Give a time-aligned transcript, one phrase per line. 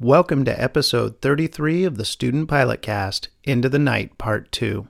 [0.00, 4.86] Welcome to episode 33 of the Student Pilot Cast Into the Night Part 2.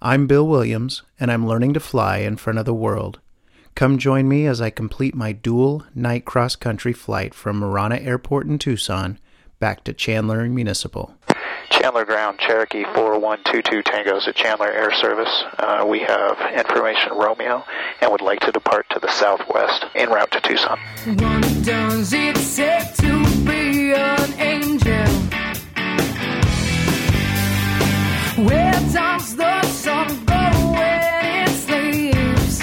[0.00, 3.18] I'm Bill Williams, and I'm learning to fly in front of the world.
[3.74, 8.46] Come join me as I complete my dual night cross country flight from Marana Airport
[8.46, 9.18] in Tucson
[9.58, 11.12] back to Chandler Municipal.
[11.70, 15.44] Chandler Ground, Cherokee 4122 Tangos at Chandler Air Service.
[15.58, 17.64] Uh, we have information Romeo
[18.00, 20.78] and would like to depart to the southwest en route to Tucson.
[21.06, 23.09] What does it take to
[23.94, 25.06] an angel?
[28.44, 30.34] Where does the sun go
[30.72, 32.60] when it sleeps?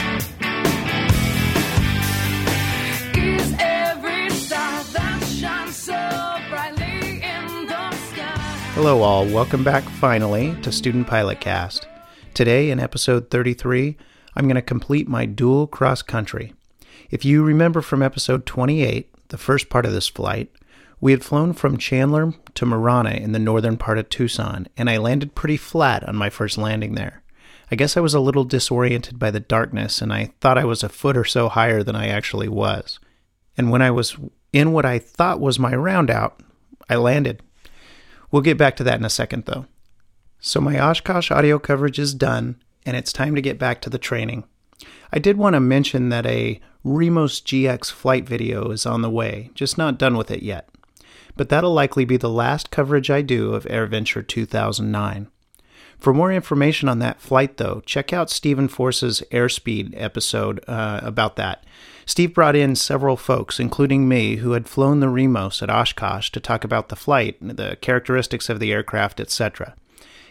[3.18, 5.94] Is every star that shines so
[6.50, 8.72] brightly in the sky?
[8.74, 9.26] Hello, all.
[9.26, 11.88] Welcome back finally to Student Pilot Cast.
[12.34, 13.98] Today, in episode 33,
[14.36, 16.54] I'm going to complete my dual cross country.
[17.10, 20.52] If you remember from episode 28, the first part of this flight,
[21.00, 24.98] we had flown from Chandler to Marana in the northern part of Tucson, and I
[24.98, 27.22] landed pretty flat on my first landing there.
[27.70, 30.84] I guess I was a little disoriented by the darkness, and I thought I was
[30.84, 33.00] a foot or so higher than I actually was.
[33.58, 34.16] And when I was
[34.54, 36.34] in what I thought was my roundout,
[36.90, 37.44] I landed.
[38.32, 39.66] We'll get back to that in a second, though.
[40.40, 43.98] So, my Oshkosh audio coverage is done, and it's time to get back to the
[43.98, 44.46] training.
[45.12, 49.52] I did want to mention that a Remos GX flight video is on the way,
[49.54, 50.70] just not done with it yet.
[51.38, 55.28] But that'll likely be the last coverage I do of AirVenture 2009.
[56.00, 61.36] For more information on that flight, though, check out Stephen Force's Airspeed episode uh, about
[61.38, 61.64] that.
[62.06, 66.40] Steve brought in several folks, including me, who had flown the Remos at Oshkosh to
[66.40, 69.76] talk about the flight, the characteristics of the aircraft, etc.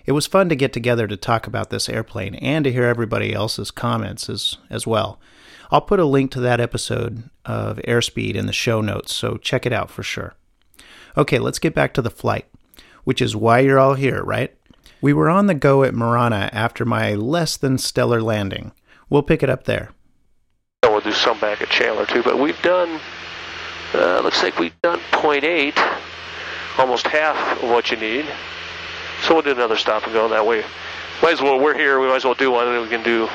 [0.06, 3.32] It was fun to get together to talk about this airplane and to hear everybody
[3.34, 5.20] else's comments as, as well.
[5.70, 9.66] I'll put a link to that episode of Airspeed in the show notes, so check
[9.66, 10.34] it out for sure.
[11.16, 12.46] Okay, let's get back to the flight,
[13.04, 14.54] which is why you're all here, right?
[15.00, 18.72] We were on the go at Marana after my less than stellar landing.
[19.08, 19.90] We'll pick it up there.
[20.82, 23.00] We'll do some back at Chandler too, but we've done,
[23.94, 25.76] uh, looks like we've done 0.8,
[26.78, 28.26] almost half of what you need.
[29.22, 30.64] So we'll do another stop and go that way.
[31.22, 33.28] Might as well, we're here, we might as well do one and we can do,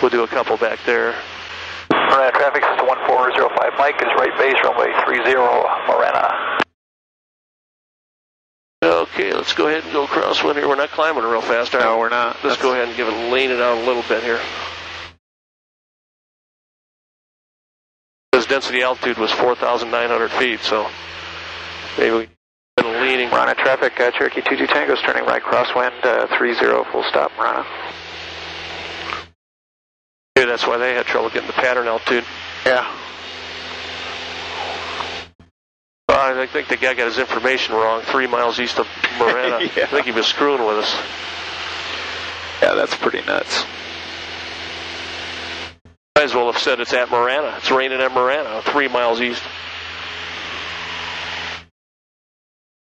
[0.00, 1.14] we'll do a couple back there.
[1.90, 5.34] Marana traffic system 1405 Mike is right base runway 30
[5.88, 6.61] Marana.
[9.12, 10.66] Okay, let's go ahead and go crosswind here.
[10.66, 12.00] We're not climbing real fast, are No, we?
[12.00, 12.36] we're not.
[12.42, 14.40] Let's go ahead and give it, lean it out a little bit here.
[18.30, 20.88] Because density altitude was 4,900 feet, so
[21.98, 22.28] maybe we
[22.78, 23.28] been leaning.
[23.28, 26.54] Marana traffic, uh, Cherokee 22 Tangos turning right crosswind uh, 30
[26.90, 27.66] full stop Marana.
[30.36, 32.24] Maybe that's why they had trouble getting the pattern altitude.
[32.64, 32.90] Yeah.
[36.30, 38.02] I think the guy got his information wrong.
[38.02, 38.86] Three miles east of
[39.18, 39.58] Marana.
[39.76, 39.84] Yeah.
[39.84, 40.94] I think he was screwing with us.
[42.62, 43.64] Yeah, that's pretty nuts.
[46.16, 47.54] Might as well have said it's at Marana.
[47.58, 49.42] It's raining at Marana, three miles east.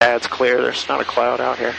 [0.03, 0.61] Yeah, it's clear.
[0.63, 1.75] There's not a cloud out here.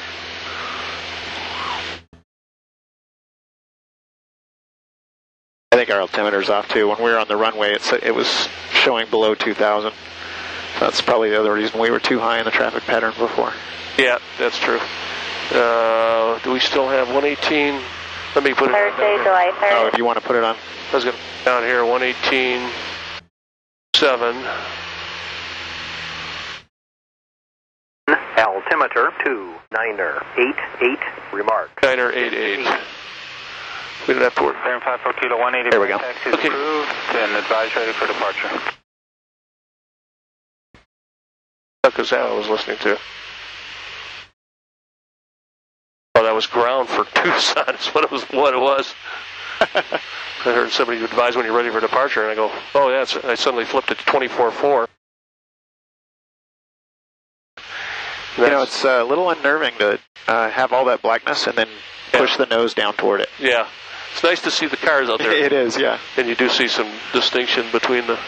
[5.72, 6.88] I think our altimeter's off too.
[6.88, 9.94] When we were on the runway, it it was showing below 2,000.
[10.80, 13.54] That's probably the other reason we were too high in the traffic pattern before.
[13.98, 14.80] Yeah, that's true.
[15.52, 17.82] Uh, do we still have 118?
[18.36, 19.24] Let me put it down Thursday, here.
[19.24, 19.92] July Oh, 3rd.
[19.94, 20.56] do you want to put it on?
[20.92, 22.70] I was going to down here 118
[23.96, 24.36] 7.
[28.38, 31.00] Altimeter two niner eight eight
[31.34, 31.70] remark.
[31.82, 32.58] Niner 88.
[34.08, 34.54] We don't have to worry.
[34.64, 35.70] Bearing five four kilo one eighty.
[35.70, 35.98] There we go.
[35.98, 36.48] Taxi Okay.
[36.48, 38.75] approved and advise ready for departure.
[41.96, 43.00] Because that I was listening to.
[46.16, 47.74] Oh, that was ground for Tucson.
[47.76, 48.24] Is what it was.
[48.24, 48.94] What it was.
[49.62, 53.16] I heard somebody advise when you're ready for departure, and I go, "Oh, yeah." It's,
[53.16, 54.88] I suddenly flipped it to 24-4.
[58.38, 61.70] You know, it's uh, a little unnerving to uh, have all that blackness and then
[62.12, 63.30] push the nose down toward it.
[63.40, 63.68] yeah,
[64.14, 66.00] it's nice to see the cars out there, It is, yeah.
[66.18, 68.20] and you do see some distinction between the.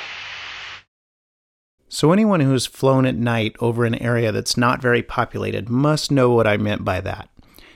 [1.90, 6.30] So, anyone who's flown at night over an area that's not very populated must know
[6.32, 7.30] what I meant by that.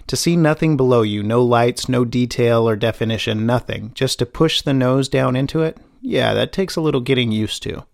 [0.07, 4.61] To see nothing below you, no lights, no detail or definition, nothing, just to push
[4.61, 7.85] the nose down into it, yeah, that takes a little getting used to.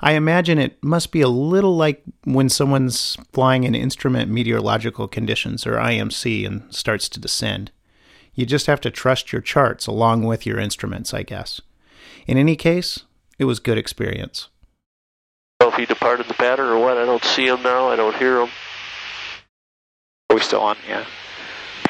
[0.00, 5.66] I imagine it must be a little like when someone's flying in instrument meteorological conditions
[5.66, 7.70] or IMC and starts to descend.
[8.34, 11.60] You just have to trust your charts along with your instruments, I guess.
[12.26, 13.04] In any case,
[13.38, 14.48] it was good experience.
[15.60, 16.96] Know if he departed the pattern or what.
[16.96, 17.88] I don't see him now.
[17.88, 18.48] I don't hear him.
[20.30, 20.76] Are we still on?
[20.88, 21.04] Yeah.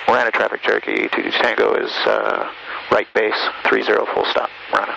[0.06, 2.50] Marana traffic, Cherokee 22 Tango is uh,
[2.90, 4.94] right base, 30 full stop, Marana.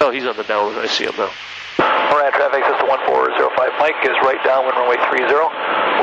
[0.00, 0.78] Oh, he's on the downwind.
[0.78, 1.30] I see him now.
[1.78, 5.24] Marana traffic, system 1405, Mike is right down downwind runway 30.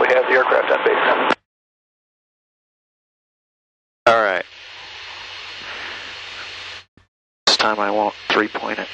[0.02, 1.36] We have the aircraft on base.
[4.08, 4.46] All right.
[7.46, 8.88] This time I won't three point it.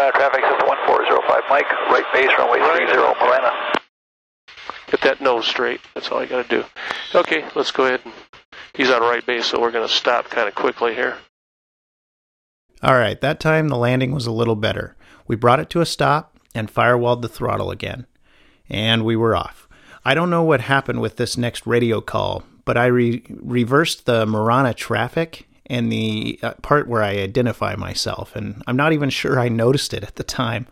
[0.00, 2.86] Marana traffic, system 1405, Mike, right base, runway 30,
[3.20, 3.52] Marana.
[4.90, 5.82] Get that nose straight.
[5.92, 6.64] That's all I got to do.
[7.14, 8.00] Okay, let's go ahead.
[8.04, 8.14] and
[8.72, 11.18] He's on right base, so we're going to stop kind of quickly here.
[12.82, 14.96] All right, that time the landing was a little better.
[15.26, 18.06] We brought it to a stop and firewalled the throttle again.
[18.70, 19.68] And we were off.
[20.02, 24.24] I don't know what happened with this next radio call, but I re- reversed the
[24.24, 29.38] Marana traffic and the uh, part where I identify myself, and I'm not even sure
[29.38, 30.66] I noticed it at the time.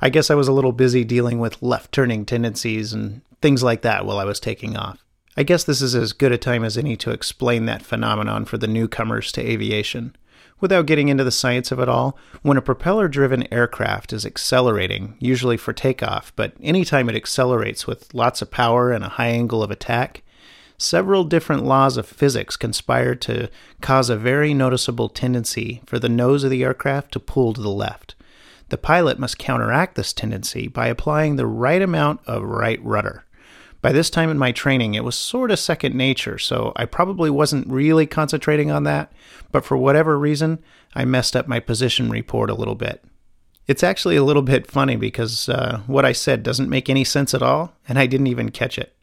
[0.00, 3.82] I guess I was a little busy dealing with left turning tendencies and things like
[3.82, 5.04] that while I was taking off.
[5.36, 8.56] I guess this is as good a time as any to explain that phenomenon for
[8.56, 10.16] the newcomers to aviation.
[10.58, 15.16] Without getting into the science of it all, when a propeller driven aircraft is accelerating,
[15.18, 19.62] usually for takeoff, but anytime it accelerates with lots of power and a high angle
[19.62, 20.22] of attack,
[20.80, 23.50] several different laws of physics conspire to
[23.82, 27.68] cause a very noticeable tendency for the nose of the aircraft to pull to the
[27.68, 28.14] left.
[28.70, 33.26] The pilot must counteract this tendency by applying the right amount of right rudder.
[33.82, 37.30] By this time in my training, it was sort of second nature, so I probably
[37.30, 39.12] wasn't really concentrating on that,
[39.52, 40.60] but for whatever reason,
[40.94, 43.04] I messed up my position report a little bit.
[43.66, 47.34] It's actually a little bit funny because uh, what I said doesn't make any sense
[47.34, 48.94] at all, and I didn't even catch it.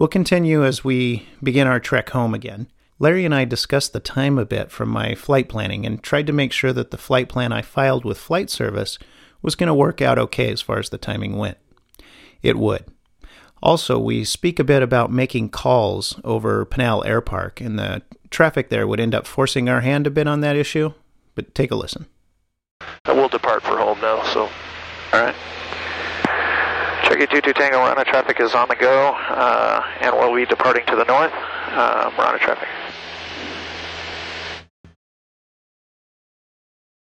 [0.00, 2.68] We'll continue as we begin our trek home again.
[2.98, 6.32] Larry and I discussed the time a bit from my flight planning and tried to
[6.32, 8.98] make sure that the flight plan I filed with Flight Service
[9.42, 11.58] was going to work out okay as far as the timing went.
[12.40, 12.86] It would.
[13.62, 18.00] Also, we speak a bit about making calls over Pinal Air Park, and the
[18.30, 20.94] traffic there would end up forcing our hand a bit on that issue.
[21.34, 22.06] But take a listen.
[23.04, 24.48] And we'll depart for home now, so.
[27.20, 30.96] Cherokee 22 Tango Marana traffic is on the go, uh, and we'll be departing to
[30.96, 31.32] the north.
[31.34, 32.68] Uh, Marana traffic.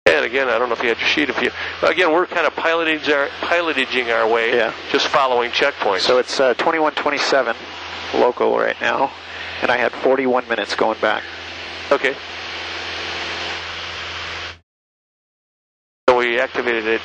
[0.08, 1.30] And again, I don't know if you had your sheet.
[1.30, 1.52] If you
[1.84, 4.74] again, we're kind of piloting our piloting our way, Yeah.
[4.92, 6.02] just following checkpoints.
[6.02, 7.56] So it's uh, 2127
[8.16, 9.12] local right now,
[9.62, 11.22] and I had 41 minutes going back.
[11.92, 12.16] okay.
[16.10, 17.02] So we activated at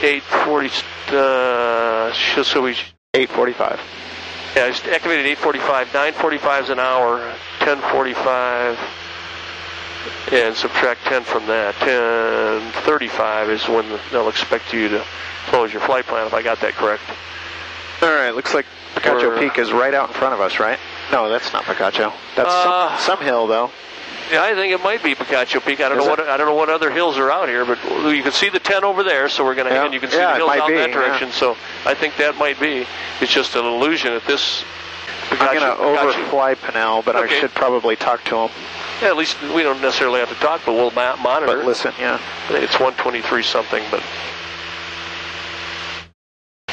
[0.00, 0.82] 8:40.
[1.08, 2.12] Uh,
[2.42, 2.72] so we
[3.14, 3.80] 845.
[4.56, 5.92] yeah, it's activated 8:45.
[5.92, 7.32] 9:45 is an hour.
[7.60, 8.78] 10:45.
[10.32, 11.74] And subtract 10 from that.
[11.76, 15.04] 10:35 is when they'll expect you to
[15.46, 16.26] close your flight plan.
[16.26, 17.02] If I got that correct.
[18.02, 18.66] All right, looks like
[18.96, 20.78] Picacho Peak is right out in front of us, right?
[21.10, 22.12] No, that's not Picacho.
[22.36, 23.70] That's Uh, some, some hill, though.
[24.34, 25.80] Yeah, I think it might be Picacho Peak.
[25.80, 26.18] I don't Is know it?
[26.18, 27.78] what I don't know what other hills are out here, but
[28.12, 29.28] you can see the ten over there.
[29.28, 29.84] So we're going to Yeah.
[29.84, 30.94] and you can see Yeah, the hills out be, that yeah.
[30.94, 31.30] direction.
[31.30, 32.84] So I think that might be.
[33.20, 34.64] It's just an illusion at this.
[35.30, 37.36] I'm going to overfly Pinal, but Okay.
[37.36, 38.50] I should probably talk to him.
[39.02, 41.56] Yeah, at least we don't necessarily have to talk, but we'll ma- monitor.
[41.58, 42.18] But listen, yeah.
[42.50, 44.02] It's 123 something, but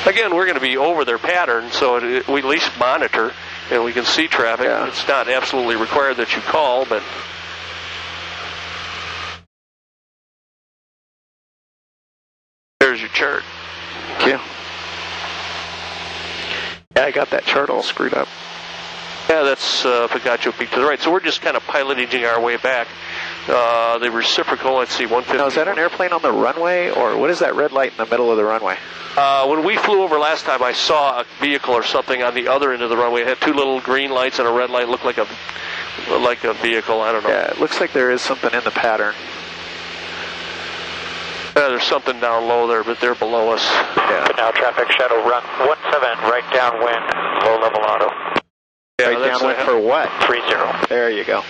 [0.06, 3.34] again, we're going to be over their pattern, so it, we at least monitor
[3.70, 4.66] and we can see traffic.
[4.66, 4.88] Yeah.
[4.88, 7.04] It's not absolutely required that you call, but
[12.80, 13.44] there's your chart.
[14.18, 14.40] Thank you.
[16.96, 18.28] Yeah, I got that chart all screwed up.
[19.30, 21.00] Yeah, that's uh, Picacho Peak to the right.
[21.00, 22.88] So we're just kind of piloting our way back.
[23.48, 25.38] Uh, the reciprocal, let's see, 150.
[25.38, 27.98] Now, is that an airplane on the runway, or what is that red light in
[27.98, 28.78] the middle of the runway?
[29.16, 32.48] Uh, when we flew over last time, I saw a vehicle or something on the
[32.48, 33.22] other end of the runway.
[33.22, 34.90] It had two little green lights and a red light.
[34.90, 35.28] Looked like a
[36.10, 37.02] like a vehicle.
[37.02, 37.30] I don't know.
[37.30, 39.14] Yeah, it looks like there is something in the pattern.
[41.56, 43.64] Yeah, there's something down low there, but they're below us.
[43.98, 44.28] Yeah.
[44.38, 47.04] Now traffic shadow run 17 right downwind,
[47.44, 48.10] low level auto,
[49.00, 50.10] Yeah, right downwind for what?
[50.28, 50.88] 30.
[50.88, 51.44] There you go.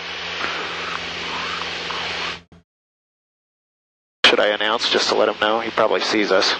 [4.26, 5.60] Should I announce just to let him know?
[5.60, 6.54] He probably sees us.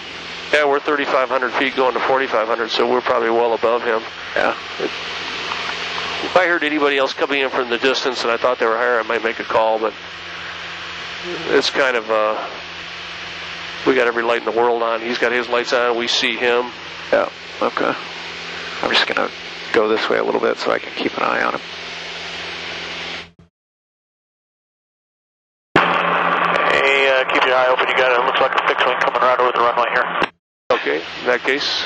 [0.52, 4.02] Yeah, we're 3,500 feet going to 4,500, so we're probably well above him.
[4.36, 4.54] Yeah.
[4.78, 8.76] If I heard anybody else coming in from the distance and I thought they were
[8.76, 9.94] higher, I might make a call, but
[11.48, 12.46] it's kind of, uh,
[13.86, 15.00] we got every light in the world on.
[15.00, 16.70] He's got his lights on, we see him.
[17.12, 17.30] Yeah.
[17.60, 17.94] Okay.
[18.82, 19.30] I'm just gonna
[19.72, 21.60] go this way a little bit so I can keep an eye on him.
[27.52, 27.88] pretty high open.
[27.88, 28.24] You got it.
[28.24, 30.06] Looks like a fixed wing coming right over the runway here.
[30.72, 31.84] Okay, in that case,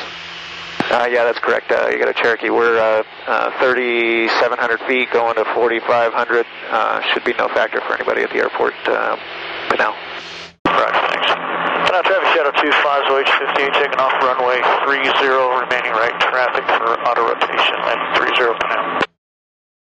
[0.89, 1.73] Uh, yeah, that's correct.
[1.73, 2.49] Uh, you got a Cherokee.
[2.49, 6.47] We're uh, uh, 3,700 feet going to 4,500.
[6.71, 8.75] Uh, should be no factor for anybody at the airport.
[8.87, 9.17] Uh,
[9.69, 9.97] but now.
[12.63, 12.85] Right, thanks.
[12.85, 15.09] Now 25 OH15 taking off runway 30
[15.65, 19.01] remaining right traffic for auto rotation landing 30 for now.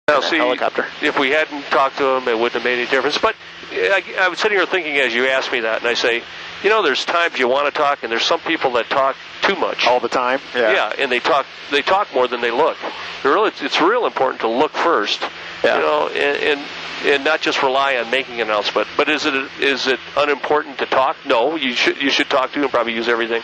[0.09, 0.87] now see, helicopter.
[1.03, 3.19] if we hadn't talked to him, it wouldn't have made any difference.
[3.19, 3.37] But
[3.73, 6.23] I, I was sitting here thinking as you asked me that, and I say,
[6.63, 9.57] you know, there's times you want to talk, and there's some people that talk too
[9.57, 9.87] much.
[9.87, 10.41] All the time?
[10.73, 12.77] Yeah, and they talk they talk more than they look.
[13.23, 15.23] They're really, it's real important to look first.
[15.65, 15.77] Yeah.
[15.77, 16.67] You know, and, and
[17.05, 18.89] and not just rely on making an announcement.
[18.97, 21.17] But is it is it unimportant to talk?
[21.25, 23.43] No, you should you should talk to and probably use everything,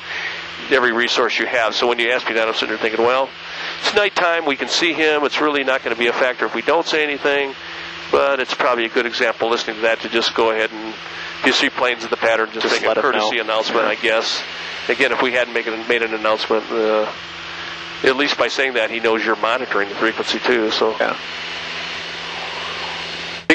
[0.70, 1.74] every resource you have.
[1.74, 3.28] So when you ask me that, I'm sitting there thinking, well,
[3.80, 4.46] it's nighttime.
[4.46, 5.24] We can see him.
[5.24, 7.54] It's really not going to be a factor if we don't say anything.
[8.10, 10.94] But it's probably a good example listening to that to just go ahead and
[11.40, 13.42] if you see planes in the pattern, just, Just make a courtesy know.
[13.42, 14.42] announcement, I guess.
[14.88, 17.08] Again, if we hadn't make an, made an announcement, uh,
[18.02, 20.70] at least by saying that, he knows you're monitoring the frequency too.
[20.72, 21.16] So Yeah.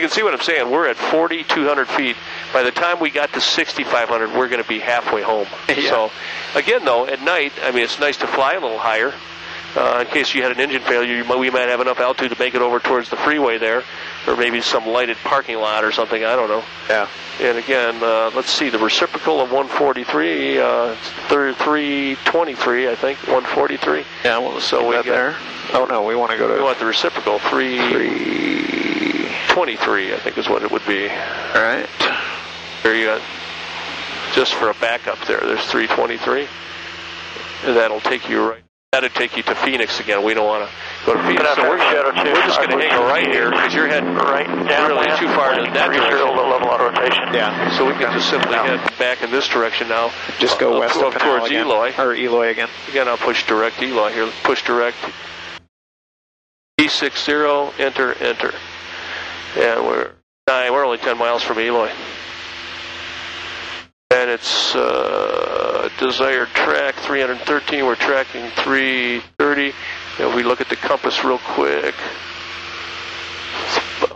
[0.04, 0.70] You can see what I'm saying.
[0.70, 2.18] We're at 4,200 feet.
[2.52, 5.48] By the time we got to 6,500, we're going to be halfway home.
[5.70, 5.90] Yeah.
[5.90, 6.12] So,
[6.56, 9.14] again, though, at night, I mean, it's nice to fly a little higher.
[9.76, 12.32] Uh, in case you had an engine failure, you might, we might have enough altitude
[12.32, 13.82] to make it over towards the freeway there,
[14.28, 16.24] or maybe some lighted parking lot or something.
[16.24, 16.64] I don't know.
[16.90, 17.08] Yeah.
[17.42, 20.96] And again, uh, let's see, the reciprocal of 143, uh,
[21.30, 24.04] 323, I think, 143.
[24.26, 25.36] Yeah, well, So we got- there.
[25.74, 26.54] Oh, no, we want to go to.
[26.56, 28.73] We want the reciprocal, 323,
[29.54, 30.14] 3.
[30.14, 31.04] I think is what it would be.
[31.10, 31.88] All right.
[32.82, 33.22] There you go.
[34.34, 36.48] Just for a backup there, there's 323.
[37.66, 38.64] And that'll take you right.
[38.92, 40.24] That'll take you to Phoenix again.
[40.24, 41.44] We don't want to go to Phoenix.
[41.56, 42.34] So we're, afternoon, Shadow two.
[42.34, 45.54] we're just going to hang right here because you're heading Right down really too far
[45.58, 46.18] in that direction.
[46.36, 47.34] level auto rotation.
[47.34, 47.76] Yeah.
[47.78, 50.12] So we can just simply head back in this direction now.
[50.40, 51.66] Just go Up- west up of towards again.
[51.68, 51.94] Eloy.
[51.98, 52.70] Or Eloy again.
[52.90, 54.30] Again, I'll push direct Eloy here.
[54.44, 54.98] Push direct.
[56.80, 58.54] E60, enter, enter.
[59.56, 60.12] And we're
[60.48, 60.74] nine.
[60.74, 61.92] We're only 10 miles from Eloy.
[64.10, 67.86] And it's uh, desired track 313.
[67.86, 69.74] We're tracking 330.
[70.20, 71.96] And we look at the compass real quick.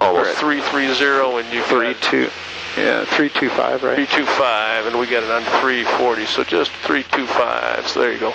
[0.02, 2.32] Almost 330, and you Three got.
[2.78, 3.96] Yeah, 325, right?
[3.96, 6.26] 325, and we got it on 340.
[6.28, 7.88] So just 325.
[7.88, 8.34] So there you go.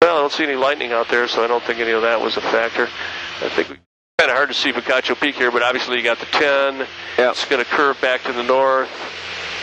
[0.00, 2.20] Well, I don't see any lightning out there, so I don't think any of that
[2.20, 2.88] was a factor.
[3.40, 3.76] I think we
[4.18, 6.78] kind of hard to see Picacho Peak here, but obviously you got the 10.
[7.16, 7.30] Yeah.
[7.30, 8.90] It's going to curve back to the north.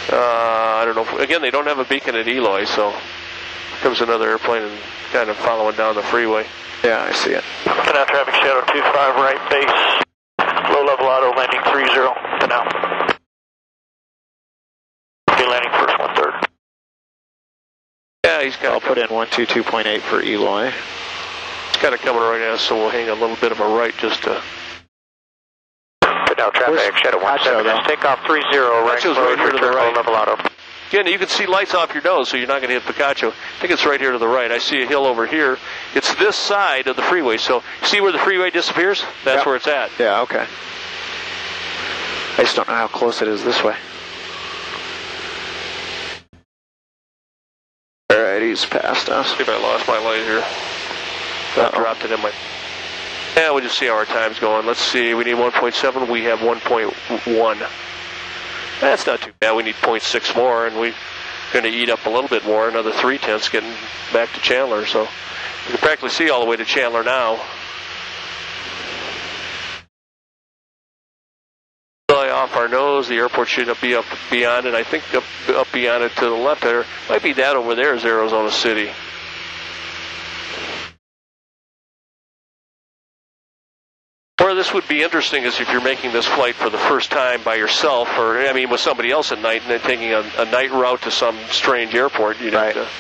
[0.09, 1.01] Uh, I don't know.
[1.01, 2.99] If, again, they don't have a beacon at Eloy, so here
[3.81, 4.79] comes another airplane and
[5.11, 6.45] kind of following down the freeway.
[6.81, 7.43] Yeah, I see it.
[7.65, 10.47] Pinal traffic shadow 25 right base.
[10.71, 11.91] Low level auto landing 30
[12.39, 12.63] Pinal.
[15.27, 16.47] Be landing first one third.
[18.25, 20.67] Yeah, he's kind I'll put in 122.8 for Eloy.
[20.67, 23.67] It's kind of coming right at us, so we'll hang a little bit of a
[23.67, 24.41] right just to.
[26.01, 27.63] Pinal traffic Where's shadow Picacho, 17.
[27.65, 27.81] though?
[27.85, 29.93] Take off 30 right Picacho's right here to the right.
[29.93, 30.49] low level auto.
[30.89, 33.31] Again, you can see lights off your nose, so you're not going to hit Picacho.
[33.31, 34.49] I think it's right here to the right.
[34.51, 35.57] I see a hill over here.
[35.93, 37.35] It's this side of the freeway.
[37.35, 39.03] So, see where the freeway disappears?
[39.25, 39.45] That's Yep.
[39.47, 39.91] where it's at.
[39.99, 40.45] Yeah, okay.
[42.37, 43.75] I just don't know how close it is this way.
[48.13, 49.29] Alright, he's past us.
[49.29, 50.43] See if I lost my light here.
[50.43, 52.31] I dropped it in my.
[53.35, 54.67] Yeah, we'll just see how our time's going.
[54.67, 55.15] Let's see.
[55.15, 56.07] We need 1.7.
[56.07, 57.69] We have 1.1.
[58.81, 59.55] That's not too bad.
[59.55, 60.93] We need 0.6 more, and we're
[61.53, 62.69] going to eat up a little bit more.
[62.69, 63.73] Another three tenths getting
[64.11, 64.85] back to Chandler.
[64.85, 65.07] So you
[65.69, 67.43] can practically see all the way to Chandler now.
[72.09, 73.07] Fly off our nose.
[73.07, 74.73] The airport should be up beyond it.
[74.75, 76.85] I think up, up beyond it to the left there.
[77.09, 78.91] Might be that over there is Arizona City.
[84.39, 87.41] Where this would be interesting is if you're making this flight for the first time
[87.43, 90.45] by yourself, or I mean with somebody else at night, and then taking a, a
[90.45, 92.41] night route to some strange airport.
[92.41, 92.75] You'd Right.
[92.75, 92.91] have to,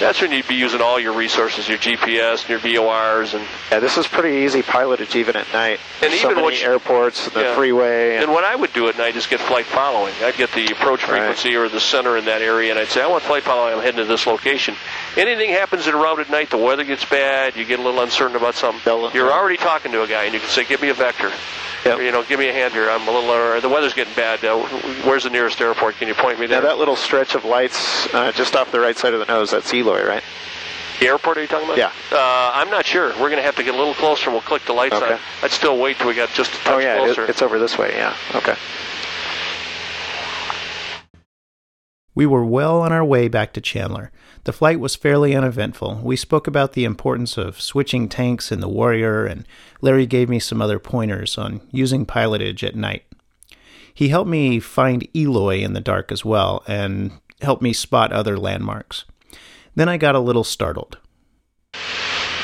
[0.00, 3.78] that's when you'd be using all your resources, your GPS and your VORs, and Yeah,
[3.80, 5.80] this is pretty easy pilotage even at night.
[6.02, 7.54] And so even many you- airports, the Yeah.
[7.54, 8.16] freeway.
[8.16, 10.12] And what I would do at night is get flight following.
[10.24, 11.10] I'd get the approach Right.
[11.18, 13.74] frequency or the center in that area, and I'd say, I want flight following.
[13.74, 14.76] I'm heading to this location.
[15.16, 18.00] Anything happens in a route at night, the weather gets bad, you get a little
[18.00, 18.82] uncertain about something.
[19.14, 21.30] You're already talking to a guy, and you can say, give me a vector.
[21.84, 21.98] Yep.
[21.98, 22.88] Or, you know, give me a hand here.
[22.88, 24.42] I'm a little, or the weather's getting bad.
[24.42, 24.56] Uh,
[25.04, 25.98] where's the nearest airport?
[25.98, 26.70] Can you point me Now there?
[26.70, 29.74] that little stretch of lights uh, just off the right side of the nose, that's
[29.84, 30.22] Eloy, right?
[31.00, 31.76] the airport are you talking about?
[31.76, 31.92] Yeah.
[32.12, 33.08] Uh, I'm not sure.
[33.10, 35.14] We're going to have to get a little closer, we'll click the lights Okay.
[35.14, 35.20] on.
[35.42, 37.26] I'd still wait till we got just a touch oh yeah, it, closer.
[37.26, 37.92] it's over this way.
[37.94, 38.16] Yeah.
[38.34, 38.54] Okay.
[42.14, 44.12] We were well on our way back to Chandler.
[44.44, 46.00] The flight was fairly uneventful.
[46.02, 49.46] We spoke about the importance of switching tanks in the Warrior, and
[49.80, 53.04] Larry gave me some other pointers on using pilotage at night.
[53.92, 58.38] He helped me find Eloy in the dark as well, and helped me spot other
[58.38, 59.04] landmarks.
[59.74, 60.98] Then I got a little startled.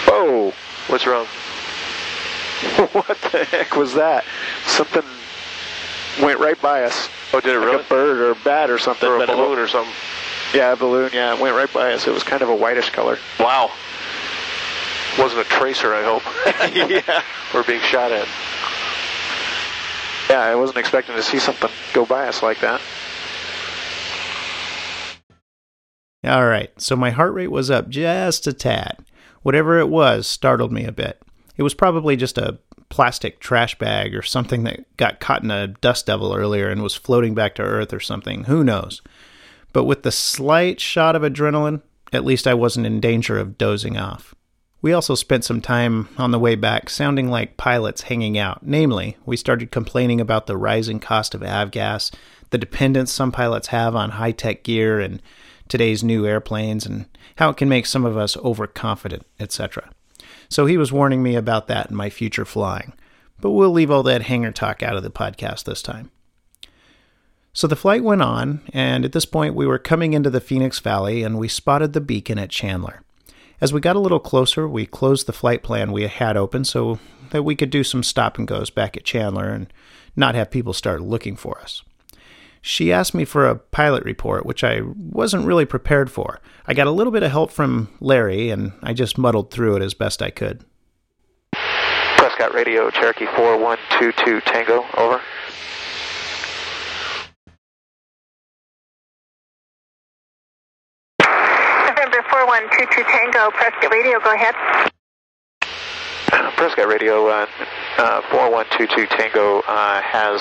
[0.07, 0.53] Whoa!
[0.89, 1.27] What's wrong?
[2.93, 4.25] what the heck was that?
[4.67, 5.05] Something
[6.23, 7.09] went right by us.
[7.33, 7.81] Oh, did it Like really?
[7.83, 9.09] a bird or a bat or something.
[9.09, 9.95] Or a but it balloon or something?
[10.53, 11.11] Yeah, a balloon.
[11.13, 12.07] Yeah, it went right by us.
[12.09, 13.19] It was kind of a whitish color.
[13.39, 13.71] Wow.
[15.19, 16.23] Wasn't a tracer, I hope.
[16.91, 17.23] yeah.
[17.55, 18.27] We're being shot at.
[20.29, 22.81] Yeah, I wasn't expecting to see something go by us like that.
[26.23, 28.99] All right, so my heart rate was up just a tad.
[29.43, 31.23] Whatever it was startled me a bit.
[31.57, 32.59] It was probably just a
[32.91, 36.95] plastic trash bag or something that got caught in a dust devil earlier and was
[36.95, 38.45] floating back to Earth or something.
[38.45, 39.01] Who knows?
[39.73, 41.81] But with the slight shot of adrenaline,
[42.13, 44.35] at least I wasn't in danger of dozing off.
[44.83, 48.67] We also spent some time on the way back sounding like pilots hanging out.
[48.67, 52.11] Namely, we started complaining about the rising cost of avgas,
[52.51, 55.23] the dependence some pilots have on high tech gear and
[55.71, 59.91] today's new airplanes, and how it can make some of us overconfident, etc.
[60.51, 62.93] So he was warning me about that in my future flying.
[63.41, 66.11] But we'll leave all that hangar talk out of the podcast this time.
[67.53, 70.79] So the flight went on, and at this point we were coming into the Phoenix
[70.79, 73.03] Valley and we spotted the beacon at Chandler.
[73.61, 76.99] As we got a little closer, we closed the flight plan we had open so
[77.31, 79.73] that we could do some stop and goes back at Chandler and
[80.17, 81.83] not have people start looking for us.
[82.63, 86.41] She asked me for a pilot report, which I wasn't really prepared for.
[86.67, 89.83] I got a little bit of help from Larry, and I just muddled through it
[89.83, 90.65] as best I could.
[92.19, 95.21] Prescott Radio, Cherokee 4122 Tango, over.
[101.21, 104.55] November 4122 Tango, Prescott Radio, go ahead.
[106.57, 107.47] Prescott Radio, uh,
[107.97, 110.41] uh, 4122 Tango uh, has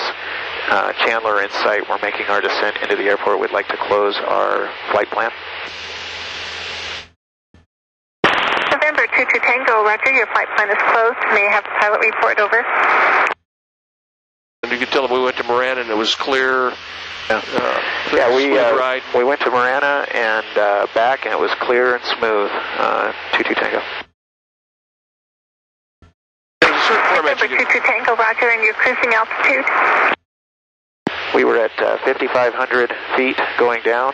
[0.70, 1.88] uh, Chandler in sight.
[1.88, 3.40] We're making our descent into the airport.
[3.40, 5.30] We'd like to close our flight plan.
[8.70, 11.18] November 22 Tango, Roger, your flight plan is closed.
[11.34, 12.64] May I have the pilot report over?
[14.62, 16.72] And you could tell them we went to Moran and it was clear.
[17.28, 17.42] Yeah.
[17.54, 17.80] Uh,
[18.12, 19.02] Yeah, we uh, ride.
[19.14, 22.50] we went to Marana and uh, back, and it was clear and smooth.
[22.78, 23.82] Uh, 22 Tango.
[26.60, 29.64] There's a certain November you can, 22 Tango, Roger, and your cruising altitude?
[31.34, 34.12] We were at uh, 5,500 feet going down,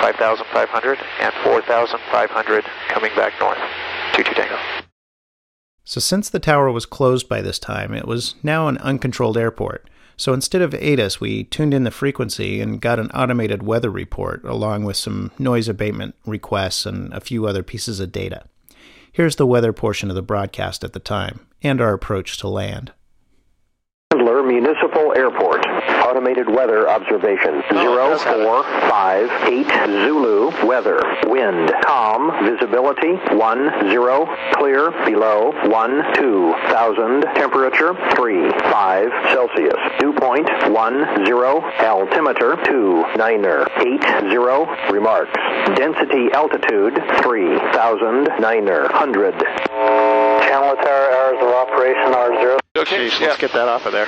[0.00, 3.58] 5,500, and 4,500 coming back north.
[4.14, 4.58] 22 Tango.
[5.84, 9.90] So, since the tower was closed by this time, it was now an uncontrolled airport.
[10.16, 14.42] So, instead of ATIS, we tuned in the frequency and got an automated weather report,
[14.44, 18.44] along with some noise abatement requests and a few other pieces of data.
[19.12, 22.92] Here's the weather portion of the broadcast at the time, and our approach to land.
[24.12, 25.43] Chandler Municipal Airport.
[26.14, 27.60] Automated weather observation.
[27.72, 29.66] Oh, zero four five eight
[30.06, 30.52] Zulu.
[30.64, 31.00] Weather.
[31.26, 31.72] Wind.
[31.84, 32.30] Calm.
[32.46, 33.14] Visibility.
[33.34, 34.24] One zero.
[34.52, 34.92] Clear.
[35.04, 35.50] Below.
[35.68, 37.22] One two thousand.
[37.34, 37.94] Temperature.
[38.14, 39.74] Three five Celsius.
[39.98, 40.48] Dew point.
[40.70, 41.60] One zero.
[41.82, 42.62] Altimeter.
[42.64, 43.66] Two niner.
[43.78, 44.70] Eight zero.
[44.92, 45.32] Remarks.
[45.74, 46.94] Density altitude.
[47.24, 48.86] Three thousand niner.
[48.92, 49.34] Hundred.
[49.34, 52.58] Chandler Tower hours of operation are zero.
[52.76, 53.26] okay, Jeez, yeah.
[53.26, 54.06] let's get that off of there.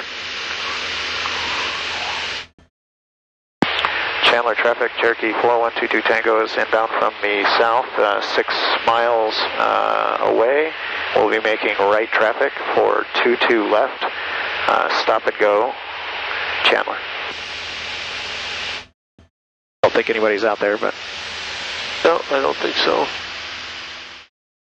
[4.37, 8.53] Chandler traffic, Cherokee 4122 Tango is inbound from the south, uh, six
[8.87, 10.75] miles uh, away.
[11.15, 14.05] We'll be making right traffic for 22 left,
[14.69, 15.73] uh, stop and go,
[16.65, 16.99] Chandler.
[18.83, 19.25] I
[19.85, 20.95] don't think anybody's out there, but
[22.05, 23.07] No, I don't think so.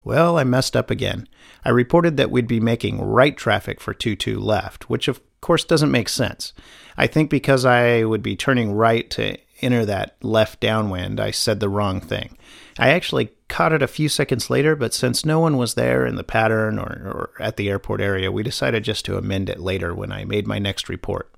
[0.03, 1.29] Well, I messed up again.
[1.65, 5.93] I reported that we'd be making right traffic for 22 left, which of course doesn't
[5.93, 6.53] make sense.
[6.97, 11.61] I think because I would be turning right to enter that left downwind, I said
[11.61, 12.37] the wrong thing.
[12.79, 16.17] I actually caught it a few seconds later, but since no one was there in
[16.17, 19.95] the pattern or, or at the airport area, we decided just to amend it later
[19.95, 21.31] when I made my next report.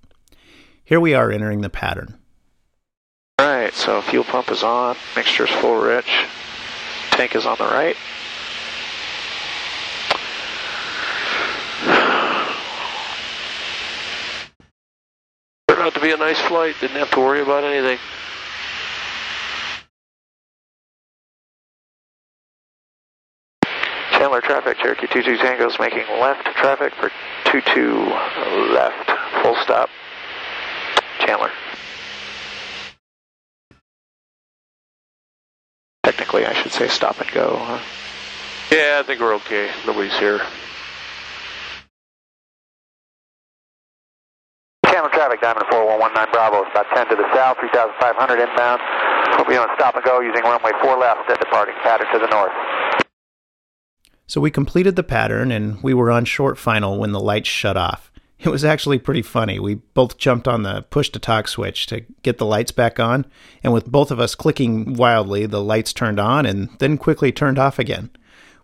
[0.85, 2.19] Here we are entering the pattern.
[3.39, 6.27] All right, so fuel pump is on, mixture's full rich,
[7.11, 7.97] tank is on the right.
[16.03, 16.75] Be a nice flight.
[16.81, 17.99] Didn't have to worry about anything.
[24.11, 27.11] Chandler traffic, Cherokee 22 Tango is making left traffic for
[27.45, 27.95] 22
[28.73, 29.11] left,
[29.43, 29.89] full stop.
[31.21, 31.51] Chandler.
[36.33, 37.57] technically, I should say stop and go.
[37.57, 37.79] Huh?
[38.71, 39.71] Yeah, I think we're okay.
[39.87, 40.41] Nobody's here.
[45.03, 48.81] Chandler traffic, Diamond 4119 Bravo, about 10 to the south, 3,500 inbound.
[49.37, 52.29] We'll be on stop and go using runway 4 left at departing pattern to the
[52.31, 52.53] north.
[54.29, 57.77] So we completed the pattern and we were on short final when the lights shut
[57.77, 58.13] off.
[58.39, 59.59] It was actually pretty funny.
[59.59, 63.27] We both jumped on the push to talk switch to get the lights back on,
[63.65, 67.59] and with both of us clicking wildly, the lights turned on and then quickly turned
[67.59, 68.11] off again.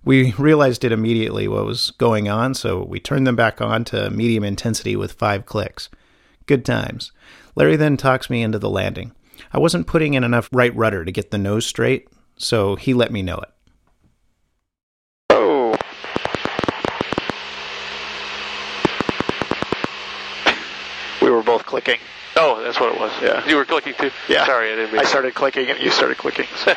[0.05, 4.11] We realized it immediately what was going on, so we turned them back on to
[4.11, 5.89] medium intensity with five clicks.
[6.49, 7.13] Good times.
[7.57, 9.13] Larry then talks me into the landing.
[9.53, 12.09] I wasn't putting in enough right rudder to get the nose straight,
[12.39, 13.51] so he let me know it.
[15.29, 15.77] Oh.
[21.21, 21.99] We were both clicking.
[22.37, 23.13] Oh, that's what it was.
[23.21, 23.47] Yeah.
[23.47, 24.11] You were clicking too?
[24.27, 24.47] Yeah.
[24.47, 26.47] Sorry, I didn't mean I started clicking and you started clicking.
[26.65, 26.75] So.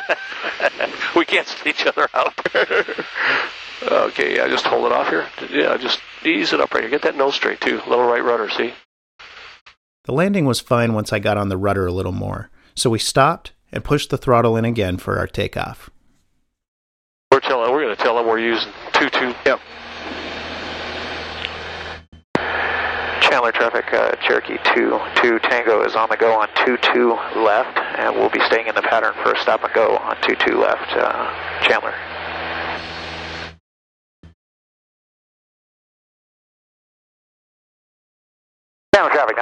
[1.16, 2.38] we cancel each other out.
[3.90, 5.26] okay, yeah, just hold it off here.
[5.50, 6.90] Yeah, just ease it up right here.
[6.90, 7.80] Get that nose straight too.
[7.86, 8.74] Little right rudder, see?
[10.04, 12.98] The landing was fine once I got on the rudder a little more, so we
[12.98, 15.90] stopped and pushed the throttle in again for our takeoff.
[17.30, 19.60] We're telling we're gonna tell them we're using two two Yep.
[23.20, 27.78] Chandler traffic, uh, Cherokee 2, 2 Tango is on the go on 2 2 left,
[27.96, 30.60] and we'll be staying in the pattern for a stop and go on 2 2
[30.60, 31.94] left, uh, Chandler.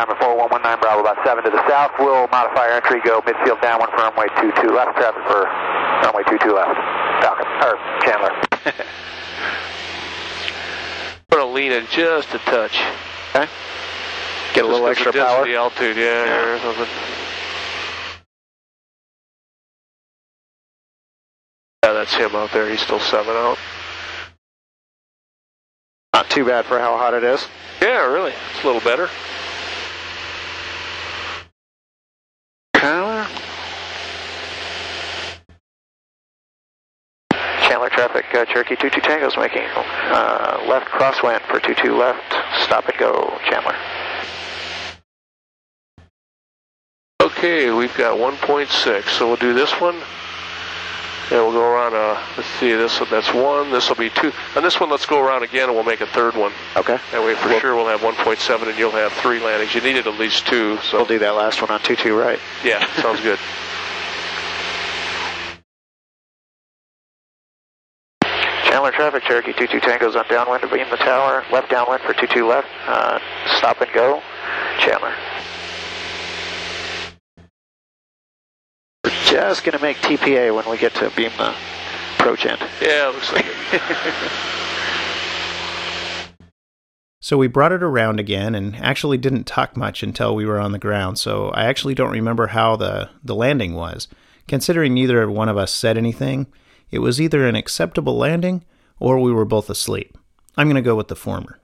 [0.01, 1.93] Diamond 4119 Bravo, about 7 to the south.
[1.99, 6.55] We'll modify our entry, go midfield downwind for runway 22 left, traffic for runway 22
[6.57, 6.73] left.
[7.21, 8.33] Falcon, or Chandler.
[11.29, 12.81] Put a lean it just a touch.
[13.37, 13.47] Okay.
[14.55, 15.45] Get a little Just extra power.
[15.45, 16.55] The altitude, yeah, Yeah.
[16.55, 16.89] or something.
[21.85, 22.71] Yeah, that's him out there.
[22.71, 23.59] He's still seven out.
[26.15, 27.47] Not too bad for how hot it is.
[27.83, 28.33] Yeah, really.
[28.55, 29.11] It's a little better.
[32.81, 33.27] Chandler.
[37.69, 42.33] Chandler traffic, uh, Cherokee 22 Tango's making uh, left crosswind for 22 left,
[42.65, 43.77] stop and go, Chandler.
[47.21, 49.97] Okay, we've got 1.6, so we'll do this one.
[51.31, 54.33] And we'll go around, uh, let's see, this that's one, this will be two.
[54.57, 56.53] And this one, let's go around again and we'll make a third one.
[56.77, 56.99] Okay.
[57.13, 59.75] That way, for Well- sure, we'll have 1.7 and you'll have three landings.
[59.75, 60.97] You needed at least two, so.
[60.97, 62.41] We'll do that last one on 22 right.
[62.65, 63.39] Yeah, sounds good.
[68.71, 72.47] Chandler traffic, Cherokee 22 Tango's on downwind to beam the tower, left downwind for 22
[72.47, 73.19] left, uh,
[73.59, 74.23] stop and go,
[74.79, 75.13] Chandler.
[79.03, 81.53] We're just going to make TPA when we get to beam the
[82.15, 82.61] approach end.
[82.81, 83.83] Yeah, looks like it.
[87.23, 90.73] So we brought it around again and actually didn't talk much until we were on
[90.73, 94.09] the ground, so I actually don't remember how the, the landing was.
[94.49, 96.47] Considering neither one of us said anything,
[96.91, 98.65] it was either an acceptable landing
[98.99, 100.17] or we were both asleep.
[100.57, 101.59] I'm going to go with the former.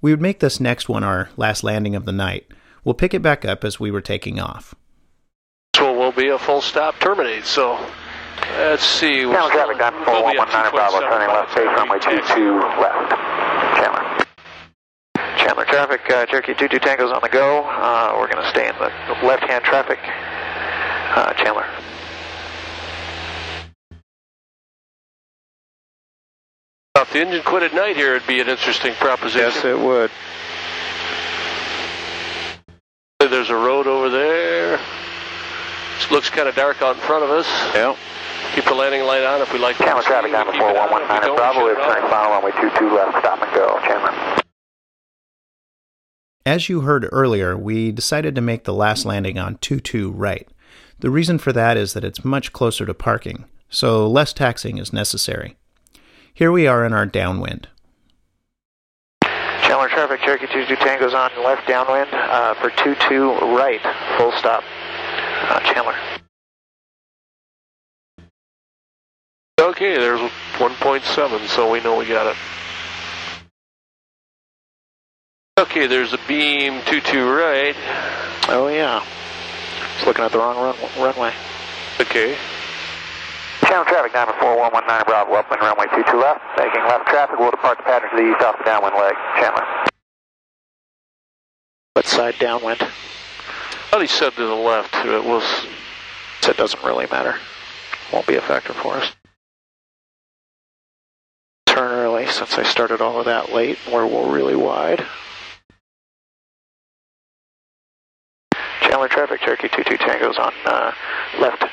[0.00, 2.46] We would make this next one our last landing of the night.
[2.84, 4.74] We'll pick it back up as we were taking off.
[5.74, 7.78] This one will be a full stop terminate, so
[8.58, 9.24] let's see.
[9.24, 13.10] we're Chandler still- traffic, Diamond we'll 4119 Bravo, turning left, face runway 22 left.
[13.78, 14.26] Chandler.
[15.38, 17.62] Chandler traffic, uh, Cherokee 22 Tango's on the go.
[17.64, 18.90] Uh, we're going to stay in the
[19.26, 21.66] left-hand traffic, uh, Chandler.
[26.94, 29.40] If the engine quit at night here, it'd be an interesting proposition.
[29.40, 30.10] Yes, it would.
[33.18, 34.78] There's a road over there.
[35.96, 37.46] This looks kind of dark out in front of us.
[37.74, 37.96] Yep.
[38.54, 39.76] Keep the landing light on if we like.
[39.76, 40.32] Chandler to traffic, see.
[40.32, 40.64] Diamond on.
[40.68, 41.94] If 4119 Bravo, we're it off.
[41.94, 44.42] turning final runway 22 left, stop and go, Chandler.
[46.44, 50.46] As you heard earlier, we decided to make the last landing on 2 2 right.
[50.98, 54.92] The reason for that is that it's much closer to parking, so less taxing is
[54.92, 55.56] necessary.
[56.34, 57.68] Here we are in our downwind.
[59.22, 63.80] Chandler traffic, Cherokee 22 Tango's on left downwind uh, for 22 right,
[64.16, 64.64] full stop,
[65.48, 65.94] uh, Chandler.
[69.60, 70.20] Okay, there's
[70.54, 72.36] 1.7, so we know we got it.
[75.58, 77.76] Okay, there's a beam 22 right.
[78.48, 79.04] Oh yeah.
[79.94, 81.32] Just looking at the wrong run- runway.
[82.00, 82.36] Okay.
[83.64, 86.40] Chandler traffic, Diamond 4119 Bravo, upwind runway 22 left.
[86.58, 89.14] Making left traffic, we'll depart the pattern to the east off the downwind leg.
[89.38, 89.64] Chandler.
[91.94, 92.82] What side downwind?
[92.82, 92.86] I
[93.90, 94.94] thought he said to the left.
[95.06, 95.44] It was.
[96.40, 97.36] So it doesn't really matter.
[98.12, 99.12] won't be a factor for us.
[101.66, 103.78] Turn early since I started all of that late.
[103.90, 105.06] where We're really wide.
[108.82, 110.92] Chandler traffic, Cherokee 22 Tango's on uh,
[111.38, 111.64] left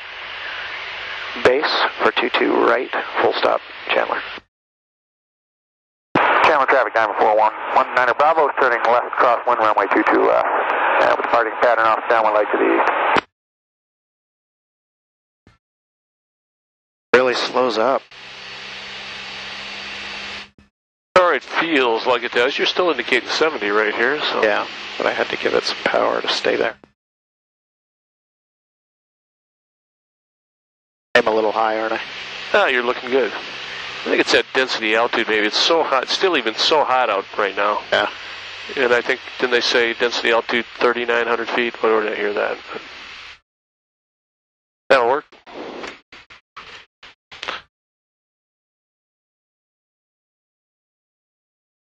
[1.44, 2.90] base for 22 right,
[3.22, 4.20] full stop, Chandler.
[6.44, 7.52] Chandler traffic, 941.
[7.74, 10.46] 19er Bravo, turning left across wind runway 22 left.
[11.00, 13.26] Uh, with departing pattern off downwind light to the east.
[17.14, 18.02] Really slows up.
[21.18, 22.58] Or it feels like it does.
[22.58, 24.42] You're still indicating 70 right here, so.
[24.42, 24.66] Yeah,
[24.98, 26.76] but I had to give it some power to stay there.
[31.20, 32.00] I'm a little high, aren't I?
[32.54, 33.30] Ah, you're looking good.
[33.30, 35.46] I think it's that density altitude maybe.
[35.46, 37.82] It's so hot, it's still even so hot out right now.
[37.92, 38.08] Yeah.
[38.74, 41.82] And I think, didn't they say density altitude 3,900 feet?
[41.82, 42.56] Where did I hear that?
[44.88, 45.26] That'll work.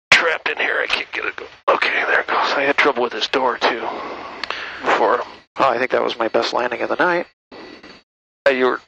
[0.09, 1.39] Trapped in here, I can't get it.
[1.67, 2.53] Okay, there it goes.
[2.53, 3.81] I had trouble with this door too.
[4.81, 5.21] Before.
[5.57, 7.27] Oh, I think that was my best landing of the night.
[8.49, 8.81] You were.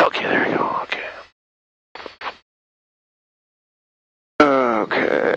[0.00, 0.80] Okay, there you go.
[0.84, 1.04] Okay.
[4.40, 5.34] Okay.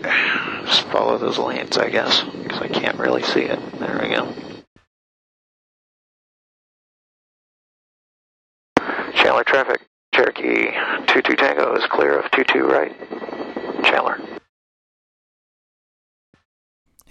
[0.65, 3.59] Just follow those lanes, I guess, because I can't really see it.
[3.79, 4.33] There we go.
[9.15, 9.81] Chandler traffic.
[10.13, 10.71] Cherokee
[11.07, 12.95] 22 Tango is clear of 22 right.
[13.83, 14.19] Chandler.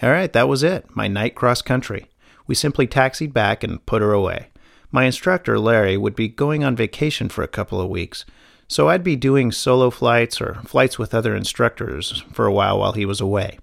[0.02, 0.86] All right, that was it.
[0.94, 2.10] My night cross country.
[2.46, 4.48] We simply taxied back and put her away.
[4.90, 8.24] My instructor, Larry, would be going on vacation for a couple of weeks,
[8.66, 12.92] so I'd be doing solo flights or flights with other instructors for a while while
[12.92, 13.58] he was away.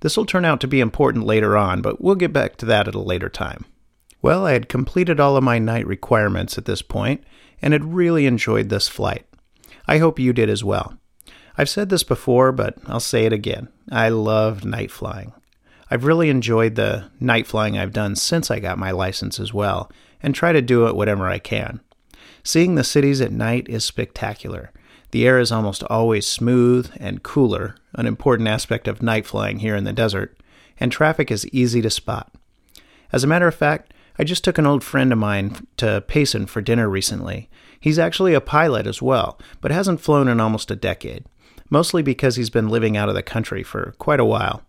[0.00, 2.88] This will turn out to be important later on, but we'll get back to that
[2.88, 3.64] at a later time.
[4.22, 7.22] Well, I had completed all of my night requirements at this point
[7.62, 9.26] and had really enjoyed this flight.
[9.86, 10.94] I hope you did as well.
[11.56, 13.68] I've said this before, but I'll say it again.
[13.90, 15.32] I love night flying.
[15.90, 19.90] I've really enjoyed the night flying I've done since I got my license as well,
[20.22, 21.80] and try to do it whenever I can.
[22.44, 24.70] Seeing the cities at night is spectacular.
[25.10, 29.74] The air is almost always smooth and cooler, an important aspect of night flying here
[29.74, 30.40] in the desert,
[30.78, 32.32] and traffic is easy to spot.
[33.12, 36.46] As a matter of fact, I just took an old friend of mine to Payson
[36.46, 37.48] for dinner recently.
[37.80, 41.24] He's actually a pilot as well, but hasn't flown in almost a decade,
[41.70, 44.62] mostly because he's been living out of the country for quite a while.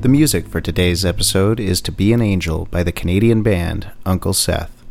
[0.02, 4.32] The music for today's episode is To Be an Angel by the Canadian band Uncle
[4.32, 4.82] Seth.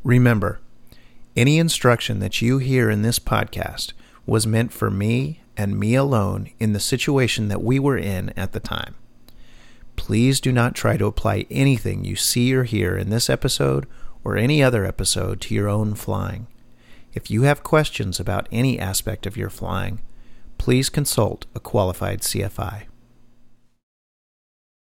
[0.05, 0.59] Remember,
[1.35, 3.91] any instruction that you hear in this podcast
[4.25, 8.53] was meant for me and me alone in the situation that we were in at
[8.53, 8.95] the time.
[9.99, 13.85] Please do not try to apply anything you see or hear in this episode
[14.23, 16.47] or any other episode to your own flying.
[17.13, 19.99] If you have questions about any aspect of your flying,
[20.57, 22.88] please consult a qualified CFI.